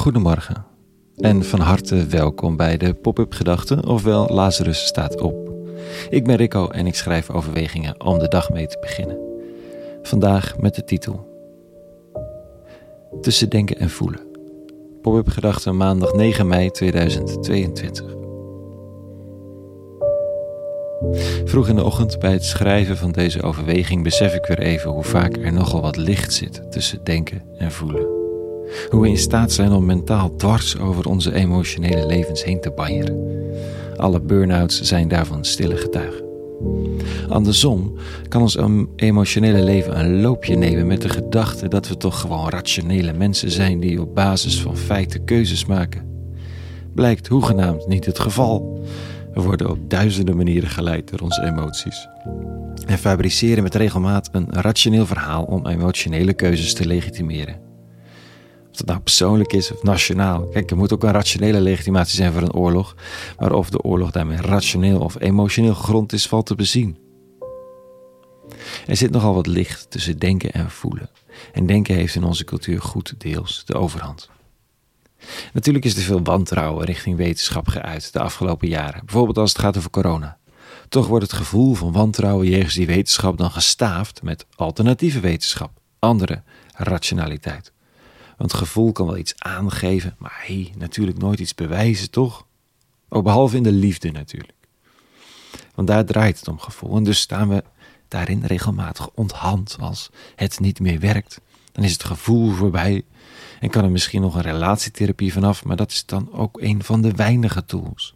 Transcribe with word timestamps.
Goedemorgen 0.00 0.64
en 1.16 1.44
van 1.44 1.60
harte 1.60 2.06
welkom 2.06 2.56
bij 2.56 2.76
de 2.76 2.94
Pop-up 2.94 3.32
Gedachten, 3.32 3.86
ofwel 3.86 4.28
Lazarus 4.28 4.86
staat 4.86 5.20
op. 5.20 5.50
Ik 6.10 6.24
ben 6.24 6.36
Rico 6.36 6.68
en 6.68 6.86
ik 6.86 6.94
schrijf 6.94 7.30
overwegingen 7.30 8.04
om 8.04 8.18
de 8.18 8.28
dag 8.28 8.50
mee 8.50 8.66
te 8.66 8.78
beginnen. 8.80 9.18
Vandaag 10.02 10.58
met 10.58 10.74
de 10.74 10.84
titel 10.84 11.28
Tussen 13.20 13.48
denken 13.48 13.78
en 13.78 13.90
voelen. 13.90 14.20
Pop-up 15.02 15.28
Gedachten 15.28 15.76
maandag 15.76 16.14
9 16.14 16.46
mei 16.46 16.70
2022. 16.70 18.16
Vroeg 21.44 21.68
in 21.68 21.76
de 21.76 21.84
ochtend 21.84 22.18
bij 22.18 22.32
het 22.32 22.44
schrijven 22.44 22.96
van 22.96 23.12
deze 23.12 23.42
overweging 23.42 24.02
besef 24.02 24.34
ik 24.34 24.46
weer 24.46 24.60
even 24.60 24.90
hoe 24.90 25.04
vaak 25.04 25.36
er 25.36 25.52
nogal 25.52 25.80
wat 25.80 25.96
licht 25.96 26.32
zit 26.32 26.70
tussen 26.70 27.04
denken 27.04 27.42
en 27.58 27.72
voelen. 27.72 28.19
Hoe 28.90 29.00
we 29.00 29.08
in 29.08 29.18
staat 29.18 29.52
zijn 29.52 29.72
om 29.72 29.84
mentaal 29.84 30.36
dwars 30.36 30.78
over 30.78 31.08
onze 31.08 31.34
emotionele 31.34 32.06
levens 32.06 32.44
heen 32.44 32.60
te 32.60 32.70
banjeren. 32.70 33.38
Alle 33.96 34.20
burn-outs 34.20 34.80
zijn 34.80 35.08
daarvan 35.08 35.44
stille 35.44 35.76
getuigen. 35.76 36.28
Andersom 37.28 37.94
kan 38.28 38.42
ons 38.42 38.58
emotionele 38.96 39.62
leven 39.62 39.98
een 39.98 40.20
loopje 40.20 40.56
nemen 40.56 40.86
met 40.86 41.02
de 41.02 41.08
gedachte 41.08 41.68
dat 41.68 41.88
we 41.88 41.96
toch 41.96 42.20
gewoon 42.20 42.48
rationele 42.48 43.12
mensen 43.12 43.50
zijn 43.50 43.80
die 43.80 44.00
op 44.00 44.14
basis 44.14 44.62
van 44.62 44.76
feiten 44.76 45.24
keuzes 45.24 45.66
maken. 45.66 46.08
Blijkt 46.94 47.26
hoegenaamd 47.26 47.86
niet 47.86 48.06
het 48.06 48.18
geval. 48.18 48.84
We 49.34 49.42
worden 49.42 49.70
op 49.70 49.90
duizenden 49.90 50.36
manieren 50.36 50.68
geleid 50.68 51.10
door 51.10 51.20
onze 51.20 51.42
emoties. 51.42 52.08
En 52.86 52.98
fabriceren 52.98 53.62
met 53.62 53.74
regelmaat 53.74 54.28
een 54.32 54.46
rationeel 54.50 55.06
verhaal 55.06 55.44
om 55.44 55.66
emotionele 55.66 56.32
keuzes 56.32 56.74
te 56.74 56.86
legitimeren. 56.86 57.69
Of 58.70 58.76
dat 58.76 58.86
nou 58.86 59.00
persoonlijk 59.00 59.52
is 59.52 59.72
of 59.72 59.82
nationaal. 59.82 60.46
Kijk, 60.46 60.70
er 60.70 60.76
moet 60.76 60.92
ook 60.92 61.02
een 61.02 61.12
rationele 61.12 61.60
legitimatie 61.60 62.16
zijn 62.16 62.32
voor 62.32 62.42
een 62.42 62.52
oorlog. 62.52 62.96
Maar 63.38 63.52
of 63.52 63.70
de 63.70 63.82
oorlog 63.82 64.10
daarmee 64.10 64.40
rationeel 64.40 65.00
of 65.00 65.20
emotioneel 65.20 65.74
gegrond 65.74 66.12
is, 66.12 66.26
valt 66.26 66.46
te 66.46 66.54
bezien. 66.54 66.98
Er 68.86 68.96
zit 68.96 69.10
nogal 69.10 69.34
wat 69.34 69.46
licht 69.46 69.90
tussen 69.90 70.18
denken 70.18 70.52
en 70.52 70.70
voelen. 70.70 71.10
En 71.52 71.66
denken 71.66 71.94
heeft 71.94 72.14
in 72.14 72.24
onze 72.24 72.44
cultuur 72.44 72.82
goed 72.82 73.14
deels 73.18 73.62
de 73.66 73.74
overhand. 73.74 74.30
Natuurlijk 75.52 75.84
is 75.84 75.96
er 75.96 76.02
veel 76.02 76.22
wantrouwen 76.22 76.84
richting 76.84 77.16
wetenschap 77.16 77.68
geuit 77.68 78.12
de 78.12 78.20
afgelopen 78.20 78.68
jaren, 78.68 79.04
bijvoorbeeld 79.04 79.38
als 79.38 79.52
het 79.52 79.60
gaat 79.60 79.76
over 79.76 79.90
corona. 79.90 80.38
Toch 80.88 81.06
wordt 81.06 81.24
het 81.24 81.32
gevoel 81.32 81.74
van 81.74 81.92
wantrouwen 81.92 82.48
jegens 82.48 82.74
die 82.74 82.86
wetenschap 82.86 83.38
dan 83.38 83.50
gestaafd 83.50 84.22
met 84.22 84.46
alternatieve 84.56 85.20
wetenschap, 85.20 85.70
andere 85.98 86.42
rationaliteit. 86.74 87.72
Want 88.40 88.54
gevoel 88.54 88.92
kan 88.92 89.06
wel 89.06 89.16
iets 89.16 89.34
aangeven, 89.38 90.14
maar 90.18 90.42
hey, 90.46 90.72
natuurlijk 90.76 91.18
nooit 91.18 91.40
iets 91.40 91.54
bewijzen, 91.54 92.10
toch? 92.10 92.46
Ook 93.08 93.24
behalve 93.24 93.56
in 93.56 93.62
de 93.62 93.72
liefde 93.72 94.10
natuurlijk. 94.10 94.52
Want 95.74 95.88
daar 95.88 96.04
draait 96.04 96.38
het 96.38 96.48
om 96.48 96.58
gevoel. 96.58 96.96
En 96.96 97.04
dus 97.04 97.20
staan 97.20 97.48
we 97.48 97.64
daarin 98.08 98.44
regelmatig 98.44 99.10
onthand 99.14 99.76
als 99.80 100.10
het 100.36 100.60
niet 100.60 100.80
meer 100.80 101.00
werkt. 101.00 101.40
Dan 101.72 101.84
is 101.84 101.92
het 101.92 102.04
gevoel 102.04 102.50
voorbij 102.50 103.04
en 103.60 103.70
kan 103.70 103.84
er 103.84 103.90
misschien 103.90 104.20
nog 104.20 104.34
een 104.34 104.42
relatietherapie 104.42 105.32
vanaf, 105.32 105.64
maar 105.64 105.76
dat 105.76 105.90
is 105.90 106.06
dan 106.06 106.32
ook 106.32 106.60
een 106.60 106.84
van 106.84 107.02
de 107.02 107.12
weinige 107.12 107.64
tools. 107.64 108.14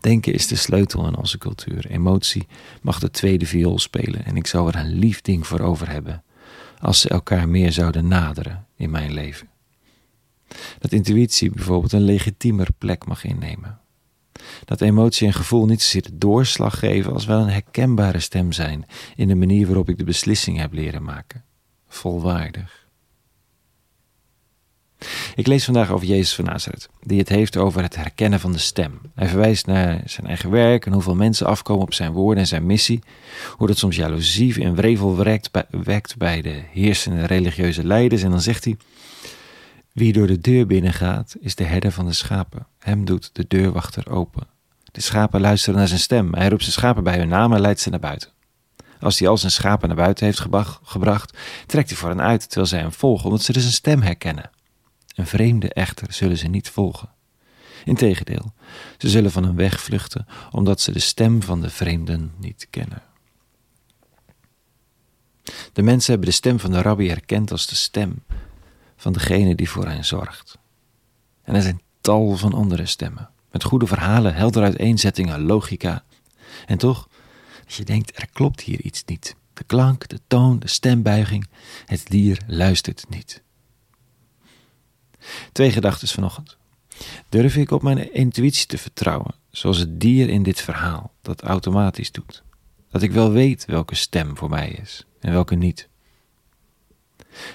Denken 0.00 0.32
is 0.32 0.46
de 0.46 0.56
sleutel 0.56 1.06
in 1.06 1.16
onze 1.16 1.38
cultuur. 1.38 1.86
Emotie 1.86 2.46
mag 2.82 2.98
de 2.98 3.10
tweede 3.10 3.46
viool 3.46 3.78
spelen 3.78 4.24
en 4.24 4.36
ik 4.36 4.46
zou 4.46 4.68
er 4.68 4.76
een 4.76 4.92
lief 4.98 5.20
ding 5.20 5.46
voor 5.46 5.60
over 5.60 5.90
hebben 5.90 6.22
als 6.80 7.00
ze 7.00 7.08
elkaar 7.08 7.48
meer 7.48 7.72
zouden 7.72 8.08
naderen 8.08 8.66
in 8.76 8.90
mijn 8.90 9.12
leven. 9.12 9.48
Dat 10.78 10.92
intuïtie 10.92 11.50
bijvoorbeeld 11.50 11.92
een 11.92 12.02
legitiemer 12.02 12.68
plek 12.78 13.06
mag 13.06 13.24
innemen. 13.24 13.78
Dat 14.64 14.80
emotie 14.80 15.26
en 15.26 15.32
gevoel 15.32 15.66
niet 15.66 15.82
zozeer 15.82 16.02
de 16.02 16.18
doorslag 16.18 16.78
geven 16.78 17.12
als 17.12 17.26
wel 17.26 17.40
een 17.40 17.48
herkenbare 17.48 18.20
stem 18.20 18.52
zijn 18.52 18.86
in 19.16 19.28
de 19.28 19.34
manier 19.34 19.66
waarop 19.66 19.88
ik 19.88 19.98
de 19.98 20.04
beslissing 20.04 20.58
heb 20.58 20.72
leren 20.72 21.02
maken. 21.02 21.44
Volwaardig. 21.88 22.87
Ik 25.34 25.46
lees 25.46 25.64
vandaag 25.64 25.90
over 25.90 26.06
Jezus 26.06 26.34
van 26.34 26.44
Nazareth, 26.44 26.88
die 27.02 27.18
het 27.18 27.28
heeft 27.28 27.56
over 27.56 27.82
het 27.82 27.96
herkennen 27.96 28.40
van 28.40 28.52
de 28.52 28.58
stem. 28.58 29.00
Hij 29.14 29.28
verwijst 29.28 29.66
naar 29.66 30.00
zijn 30.04 30.26
eigen 30.26 30.50
werk 30.50 30.86
en 30.86 30.92
hoeveel 30.92 31.14
mensen 31.14 31.46
afkomen 31.46 31.82
op 31.82 31.94
zijn 31.94 32.12
woorden 32.12 32.42
en 32.42 32.48
zijn 32.48 32.66
missie. 32.66 33.02
Hoe 33.56 33.66
dat 33.66 33.78
soms 33.78 33.96
jaloezie 33.96 34.64
en 34.64 34.74
wrevel 34.74 35.16
wekt 35.70 36.16
bij, 36.18 36.42
de 36.42 36.62
heersende 36.72 37.26
religieuze 37.26 37.86
leiders. 37.86 38.22
En 38.22 38.30
dan 38.30 38.40
zegt 38.40 38.64
hij: 38.64 38.76
Wie 39.92 40.12
door 40.12 40.26
de 40.26 40.40
deur 40.40 40.66
binnengaat, 40.66 41.36
is 41.40 41.54
de 41.54 41.64
herder 41.64 41.92
van 41.92 42.06
de 42.06 42.12
schapen. 42.12 42.66
Hem 42.78 43.04
doet 43.04 43.30
de 43.32 43.44
deurwachter 43.48 44.10
open. 44.10 44.46
De 44.92 45.00
schapen 45.00 45.40
luisteren 45.40 45.78
naar 45.78 45.88
zijn 45.88 46.00
stem. 46.00 46.34
Hij 46.34 46.48
roept 46.48 46.62
zijn 46.62 46.74
schapen 46.74 47.04
bij 47.04 47.18
hun 47.18 47.28
naam 47.28 47.52
en 47.52 47.60
leidt 47.60 47.80
ze 47.80 47.90
naar 47.90 48.00
buiten. 48.00 48.30
Als 49.00 49.18
hij 49.18 49.28
al 49.28 49.38
zijn 49.38 49.52
schapen 49.52 49.88
naar 49.88 49.96
buiten 49.96 50.24
heeft 50.24 50.46
gebracht, 50.82 51.38
trekt 51.66 51.88
hij 51.88 51.98
voor 51.98 52.08
hen 52.08 52.20
uit 52.20 52.40
terwijl 52.40 52.66
zij 52.66 52.78
hem 52.78 52.92
volgen, 52.92 53.24
omdat 53.24 53.42
ze 53.42 53.52
dus 53.52 53.64
een 53.64 53.72
stem 53.72 54.02
herkennen. 54.02 54.50
Een 55.18 55.26
vreemde 55.26 55.72
echter 55.72 56.12
zullen 56.12 56.38
ze 56.38 56.48
niet 56.48 56.68
volgen. 56.68 57.10
Integendeel, 57.84 58.52
ze 58.98 59.08
zullen 59.08 59.30
van 59.30 59.44
hem 59.44 59.56
wegvluchten, 59.56 60.26
omdat 60.50 60.80
ze 60.80 60.92
de 60.92 60.98
stem 60.98 61.42
van 61.42 61.60
de 61.60 61.70
vreemden 61.70 62.32
niet 62.36 62.66
kennen. 62.70 63.02
De 65.72 65.82
mensen 65.82 66.10
hebben 66.10 66.28
de 66.28 66.34
stem 66.34 66.60
van 66.60 66.70
de 66.70 66.82
rabbi 66.82 67.08
herkend 67.08 67.50
als 67.50 67.66
de 67.66 67.74
stem 67.74 68.24
van 68.96 69.12
degene 69.12 69.54
die 69.54 69.70
voor 69.70 69.86
hen 69.86 70.04
zorgt. 70.04 70.58
En 71.42 71.54
er 71.54 71.62
zijn 71.62 71.80
tal 72.00 72.36
van 72.36 72.52
andere 72.52 72.86
stemmen, 72.86 73.30
met 73.50 73.64
goede 73.64 73.86
verhalen, 73.86 74.34
heldere 74.34 74.64
uiteenzettingen, 74.64 75.40
logica. 75.40 76.04
En 76.66 76.78
toch, 76.78 77.08
als 77.66 77.76
je 77.76 77.84
denkt, 77.84 78.18
er 78.18 78.28
klopt 78.32 78.60
hier 78.60 78.80
iets 78.80 79.04
niet. 79.04 79.36
De 79.52 79.64
klank, 79.64 80.08
de 80.08 80.20
toon, 80.26 80.58
de 80.58 80.68
stembuiging, 80.68 81.48
het 81.86 82.06
dier 82.06 82.40
luistert 82.46 83.04
niet. 83.08 83.42
Twee 85.52 85.70
gedachten 85.70 86.08
vanochtend. 86.08 86.56
Durf 87.28 87.56
ik 87.56 87.70
op 87.70 87.82
mijn 87.82 88.14
intuïtie 88.14 88.66
te 88.66 88.78
vertrouwen, 88.78 89.34
zoals 89.50 89.78
het 89.78 90.00
dier 90.00 90.28
in 90.28 90.42
dit 90.42 90.60
verhaal 90.60 91.12
dat 91.22 91.42
automatisch 91.42 92.12
doet? 92.12 92.42
Dat 92.90 93.02
ik 93.02 93.12
wel 93.12 93.30
weet 93.30 93.64
welke 93.64 93.94
stem 93.94 94.36
voor 94.36 94.48
mij 94.48 94.68
is 94.82 95.06
en 95.20 95.32
welke 95.32 95.54
niet. 95.54 95.88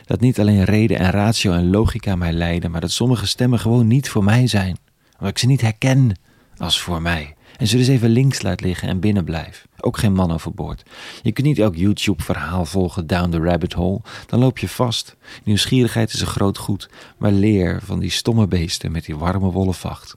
Dat 0.05 0.19
niet 0.19 0.39
alleen 0.39 0.63
reden 0.63 0.97
en 0.97 1.11
ratio 1.11 1.51
en 1.51 1.69
logica 1.69 2.15
mij 2.15 2.33
leiden, 2.33 2.71
maar 2.71 2.81
dat 2.81 2.91
sommige 2.91 3.27
stemmen 3.27 3.59
gewoon 3.59 3.87
niet 3.87 4.09
voor 4.09 4.23
mij 4.23 4.47
zijn, 4.47 4.77
omdat 5.13 5.29
ik 5.29 5.37
ze 5.37 5.45
niet 5.45 5.61
herken 5.61 6.19
als 6.57 6.81
voor 6.81 7.01
mij 7.01 7.35
en 7.57 7.67
ze 7.67 7.77
dus 7.77 7.87
even 7.87 8.09
links 8.09 8.41
laat 8.41 8.61
liggen 8.61 8.87
en 8.87 8.99
binnen 8.99 9.23
blijf. 9.23 9.67
Ook 9.79 9.97
geen 9.97 10.13
man 10.13 10.31
overboord. 10.31 10.83
Je 11.21 11.31
kunt 11.31 11.47
niet 11.47 11.59
elk 11.59 11.75
YouTube-verhaal 11.75 12.65
volgen 12.65 13.07
down 13.07 13.29
the 13.29 13.39
rabbit 13.39 13.73
hole, 13.73 14.01
dan 14.27 14.39
loop 14.39 14.57
je 14.57 14.69
vast. 14.69 15.15
Nieuwsgierigheid 15.43 16.13
is 16.13 16.21
een 16.21 16.27
groot 16.27 16.57
goed, 16.57 16.89
maar 17.17 17.31
leer 17.31 17.79
van 17.83 17.99
die 17.99 18.11
stomme 18.11 18.47
beesten 18.47 18.91
met 18.91 19.05
die 19.05 19.17
warme 19.17 19.51
wollen 19.51 19.73
vacht. 19.73 20.15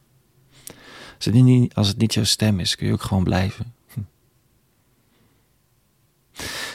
Als 1.17 1.25
het 1.25 1.35
niet, 1.35 1.75
als 1.75 1.89
het 1.89 1.97
niet 1.97 2.15
jouw 2.15 2.25
stem 2.25 2.61
is, 2.61 2.77
kun 2.77 2.87
je 2.87 2.93
ook 2.93 3.03
gewoon 3.03 3.25
blijven. 3.25 3.75
Hm. 3.93 4.01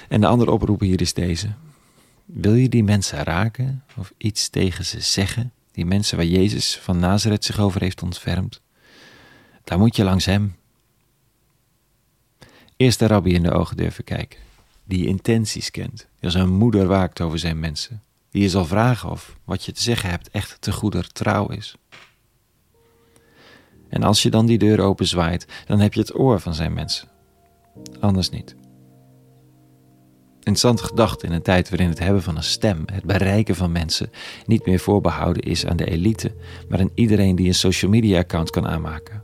En 0.07 0.21
de 0.21 0.27
andere 0.27 0.51
oproep 0.51 0.79
hier 0.79 1.01
is 1.01 1.13
deze. 1.13 1.47
Wil 2.25 2.53
je 2.53 2.69
die 2.69 2.83
mensen 2.83 3.23
raken 3.23 3.83
of 3.97 4.13
iets 4.17 4.49
tegen 4.49 4.85
ze 4.85 4.99
zeggen? 4.99 5.51
Die 5.71 5.85
mensen 5.85 6.17
waar 6.17 6.25
Jezus 6.25 6.77
van 6.77 6.99
Nazareth 6.99 7.45
zich 7.45 7.59
over 7.59 7.81
heeft 7.81 8.03
ontfermd? 8.03 8.61
Daar 9.63 9.79
moet 9.79 9.95
je 9.95 10.03
langs 10.03 10.25
hem. 10.25 10.55
Eerst 12.77 12.99
de 12.99 13.07
rabbi 13.07 13.33
in 13.33 13.43
de 13.43 13.51
ogen 13.51 13.77
durven 13.77 14.03
kijken, 14.03 14.39
die 14.83 15.07
intenties 15.07 15.71
kent, 15.71 15.97
die 15.97 16.23
als 16.23 16.33
een 16.33 16.53
moeder 16.53 16.87
waakt 16.87 17.21
over 17.21 17.39
zijn 17.39 17.59
mensen, 17.59 18.03
die 18.31 18.41
je 18.41 18.49
zal 18.49 18.65
vragen 18.65 19.09
of 19.09 19.37
wat 19.43 19.65
je 19.65 19.71
te 19.71 19.81
zeggen 19.81 20.09
hebt 20.09 20.29
echt 20.29 20.61
te 20.61 20.71
goeder 20.71 21.11
trouw 21.11 21.47
is. 21.47 21.75
En 23.89 24.03
als 24.03 24.23
je 24.23 24.29
dan 24.29 24.45
die 24.45 24.57
deur 24.57 24.79
openzwaait, 24.79 25.47
dan 25.65 25.79
heb 25.79 25.93
je 25.93 25.99
het 25.99 26.19
oor 26.19 26.39
van 26.39 26.53
zijn 26.53 26.73
mensen. 26.73 27.07
Anders 27.99 28.29
niet. 28.29 28.55
Interessante 30.43 30.83
gedachte 30.83 31.25
in 31.25 31.31
een 31.31 31.41
tijd 31.41 31.69
waarin 31.69 31.89
het 31.89 31.99
hebben 31.99 32.21
van 32.21 32.35
een 32.35 32.43
stem, 32.43 32.83
het 32.93 33.03
bereiken 33.03 33.55
van 33.55 33.71
mensen, 33.71 34.09
niet 34.45 34.65
meer 34.65 34.79
voorbehouden 34.79 35.43
is 35.43 35.65
aan 35.65 35.77
de 35.77 35.85
elite, 35.85 36.31
maar 36.69 36.79
aan 36.79 36.89
iedereen 36.93 37.35
die 37.35 37.47
een 37.47 37.53
social 37.53 37.91
media 37.91 38.19
account 38.19 38.49
kan 38.49 38.67
aanmaken. 38.67 39.23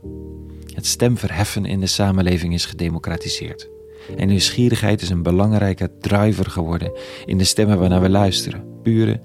Het 0.74 0.86
stemverheffen 0.86 1.64
in 1.64 1.80
de 1.80 1.86
samenleving 1.86 2.54
is 2.54 2.66
gedemocratiseerd. 2.66 3.68
En 4.16 4.28
nieuwsgierigheid 4.28 5.02
is 5.02 5.10
een 5.10 5.22
belangrijke 5.22 5.90
driver 6.00 6.50
geworden 6.50 6.92
in 7.24 7.38
de 7.38 7.44
stemmen 7.44 7.78
waarnaar 7.78 8.00
we 8.00 8.08
luisteren. 8.08 8.64
Pure, 8.82 9.20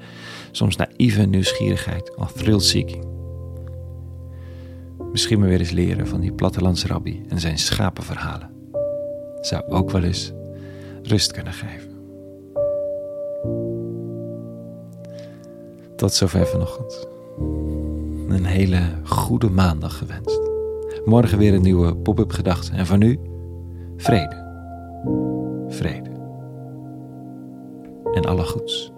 soms 0.52 0.76
naïeve 0.76 1.22
nieuwsgierigheid 1.22 2.16
of 2.16 2.32
thrill-seeking. 2.32 3.06
Misschien 5.12 5.40
maar 5.40 5.50
weer 5.50 5.60
eens 5.60 5.72
leren 5.72 6.08
van 6.08 6.22
die 6.22 6.34
plattelandsrabbi 6.34 7.24
en 7.28 7.40
zijn 7.40 7.58
schapenverhalen. 7.58 8.50
Zou 9.42 9.64
ook 9.68 9.92
wel 9.92 10.04
eens 10.04 10.34
rust 11.04 11.32
kunnen 11.32 11.54
geven. 11.54 11.92
Tot 15.96 16.14
zover 16.14 16.48
vanochtend. 16.48 17.08
een 18.28 18.46
hele 18.46 18.82
goede 19.04 19.50
maandag 19.50 19.98
gewenst. 19.98 20.40
Morgen 21.06 21.38
weer 21.38 21.54
een 21.54 21.62
nieuwe 21.62 21.96
pop-up 21.96 22.32
gedachte. 22.32 22.72
En 22.72 22.86
voor 22.86 22.98
nu, 22.98 23.20
vrede. 23.98 24.36
Vrede. 25.68 26.10
En 28.14 28.26
alle 28.26 28.44
goeds. 28.44 28.92